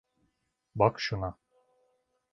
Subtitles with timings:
[0.75, 1.37] Bak şuna.